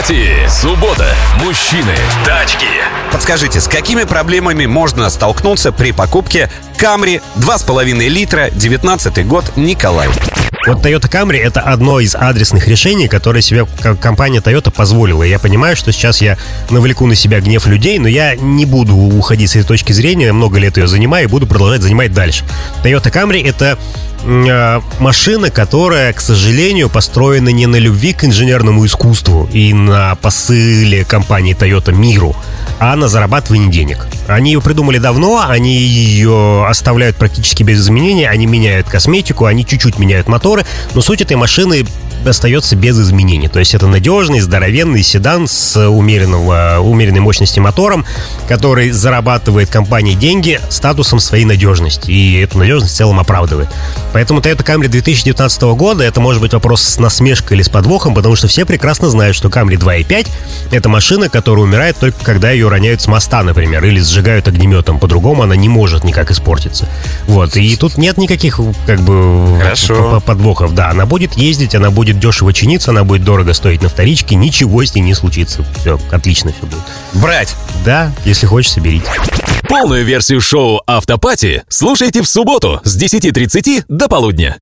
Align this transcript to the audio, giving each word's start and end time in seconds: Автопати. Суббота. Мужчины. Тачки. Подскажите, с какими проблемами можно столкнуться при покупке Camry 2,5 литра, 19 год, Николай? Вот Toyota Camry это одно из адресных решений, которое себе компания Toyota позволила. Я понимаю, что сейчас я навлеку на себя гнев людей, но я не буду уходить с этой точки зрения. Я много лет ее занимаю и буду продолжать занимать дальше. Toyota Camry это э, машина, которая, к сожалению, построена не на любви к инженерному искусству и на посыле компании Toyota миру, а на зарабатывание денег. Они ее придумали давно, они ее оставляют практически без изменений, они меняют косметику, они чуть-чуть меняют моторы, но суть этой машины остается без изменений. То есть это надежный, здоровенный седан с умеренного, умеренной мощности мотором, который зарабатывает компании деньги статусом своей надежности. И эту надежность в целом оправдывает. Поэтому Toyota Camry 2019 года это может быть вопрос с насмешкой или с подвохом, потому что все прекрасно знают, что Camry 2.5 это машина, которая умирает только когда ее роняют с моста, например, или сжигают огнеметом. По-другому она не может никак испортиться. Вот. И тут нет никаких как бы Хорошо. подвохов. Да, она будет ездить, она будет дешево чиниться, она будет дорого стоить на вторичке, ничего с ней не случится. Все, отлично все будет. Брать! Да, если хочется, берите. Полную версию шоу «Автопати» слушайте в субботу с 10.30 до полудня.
Автопати. 0.00 0.48
Суббота. 0.48 1.14
Мужчины. 1.44 1.94
Тачки. 2.24 2.66
Подскажите, 3.12 3.60
с 3.60 3.68
какими 3.68 4.04
проблемами 4.04 4.66
можно 4.66 5.10
столкнуться 5.10 5.72
при 5.72 5.92
покупке 5.92 6.48
Camry 6.78 7.20
2,5 7.36 8.08
литра, 8.08 8.48
19 8.50 9.26
год, 9.26 9.44
Николай? 9.56 10.08
Вот 10.70 10.86
Toyota 10.86 11.10
Camry 11.10 11.38
это 11.38 11.62
одно 11.62 11.98
из 11.98 12.14
адресных 12.14 12.68
решений, 12.68 13.08
которое 13.08 13.42
себе 13.42 13.66
компания 14.00 14.38
Toyota 14.38 14.70
позволила. 14.70 15.24
Я 15.24 15.40
понимаю, 15.40 15.74
что 15.74 15.90
сейчас 15.90 16.22
я 16.22 16.38
навлеку 16.70 17.06
на 17.06 17.16
себя 17.16 17.40
гнев 17.40 17.66
людей, 17.66 17.98
но 17.98 18.06
я 18.06 18.36
не 18.36 18.66
буду 18.66 18.94
уходить 18.94 19.50
с 19.50 19.56
этой 19.56 19.66
точки 19.66 19.90
зрения. 19.92 20.26
Я 20.26 20.32
много 20.32 20.60
лет 20.60 20.76
ее 20.76 20.86
занимаю 20.86 21.24
и 21.24 21.26
буду 21.26 21.48
продолжать 21.48 21.82
занимать 21.82 22.14
дальше. 22.14 22.44
Toyota 22.84 23.10
Camry 23.10 23.44
это 23.44 23.80
э, 24.22 24.80
машина, 25.00 25.50
которая, 25.50 26.12
к 26.12 26.20
сожалению, 26.20 26.88
построена 26.88 27.48
не 27.48 27.66
на 27.66 27.74
любви 27.74 28.12
к 28.12 28.24
инженерному 28.24 28.86
искусству 28.86 29.50
и 29.52 29.72
на 29.72 30.14
посыле 30.14 31.04
компании 31.04 31.56
Toyota 31.56 31.92
миру, 31.92 32.36
а 32.80 32.96
на 32.96 33.08
зарабатывание 33.08 33.70
денег. 33.70 34.06
Они 34.26 34.52
ее 34.52 34.62
придумали 34.62 34.98
давно, 34.98 35.44
они 35.46 35.76
ее 35.76 36.66
оставляют 36.66 37.16
практически 37.16 37.62
без 37.62 37.80
изменений, 37.80 38.24
они 38.24 38.46
меняют 38.46 38.88
косметику, 38.88 39.44
они 39.44 39.66
чуть-чуть 39.66 39.98
меняют 39.98 40.28
моторы, 40.28 40.64
но 40.94 41.02
суть 41.02 41.20
этой 41.20 41.36
машины 41.36 41.84
остается 42.26 42.76
без 42.76 42.98
изменений. 42.98 43.48
То 43.48 43.58
есть 43.58 43.74
это 43.74 43.86
надежный, 43.86 44.40
здоровенный 44.40 45.02
седан 45.02 45.46
с 45.46 45.88
умеренного, 45.88 46.78
умеренной 46.80 47.20
мощности 47.20 47.60
мотором, 47.60 48.04
который 48.48 48.90
зарабатывает 48.90 49.70
компании 49.70 50.14
деньги 50.14 50.60
статусом 50.68 51.20
своей 51.20 51.44
надежности. 51.44 52.10
И 52.10 52.40
эту 52.40 52.58
надежность 52.58 52.92
в 52.92 52.96
целом 52.96 53.20
оправдывает. 53.20 53.68
Поэтому 54.12 54.40
Toyota 54.40 54.64
Camry 54.64 54.88
2019 54.88 55.62
года 55.62 56.04
это 56.04 56.20
может 56.20 56.40
быть 56.40 56.52
вопрос 56.52 56.82
с 56.82 56.98
насмешкой 56.98 57.56
или 57.56 57.62
с 57.62 57.68
подвохом, 57.68 58.14
потому 58.14 58.36
что 58.36 58.48
все 58.48 58.64
прекрасно 58.64 59.08
знают, 59.08 59.36
что 59.36 59.48
Camry 59.48 59.76
2.5 59.76 60.28
это 60.72 60.88
машина, 60.88 61.28
которая 61.28 61.64
умирает 61.64 61.96
только 61.98 62.24
когда 62.24 62.50
ее 62.50 62.68
роняют 62.68 63.00
с 63.00 63.06
моста, 63.06 63.42
например, 63.42 63.84
или 63.84 64.00
сжигают 64.00 64.48
огнеметом. 64.48 64.98
По-другому 64.98 65.42
она 65.42 65.56
не 65.56 65.68
может 65.68 66.04
никак 66.04 66.30
испортиться. 66.30 66.88
Вот. 67.26 67.56
И 67.56 67.76
тут 67.76 67.96
нет 67.98 68.18
никаких 68.18 68.60
как 68.86 69.00
бы 69.00 69.58
Хорошо. 69.60 70.20
подвохов. 70.24 70.74
Да, 70.74 70.90
она 70.90 71.06
будет 71.06 71.34
ездить, 71.34 71.74
она 71.74 71.90
будет 72.10 72.20
дешево 72.20 72.52
чиниться, 72.52 72.90
она 72.90 73.04
будет 73.04 73.24
дорого 73.24 73.54
стоить 73.54 73.82
на 73.82 73.88
вторичке, 73.88 74.34
ничего 74.34 74.84
с 74.84 74.94
ней 74.94 75.02
не 75.02 75.14
случится. 75.14 75.64
Все, 75.80 75.98
отлично 76.10 76.52
все 76.52 76.66
будет. 76.66 76.82
Брать! 77.14 77.54
Да, 77.84 78.12
если 78.24 78.46
хочется, 78.46 78.80
берите. 78.80 79.06
Полную 79.68 80.04
версию 80.04 80.40
шоу 80.40 80.82
«Автопати» 80.86 81.62
слушайте 81.68 82.22
в 82.22 82.28
субботу 82.28 82.80
с 82.82 83.00
10.30 83.00 83.84
до 83.88 84.08
полудня. 84.08 84.58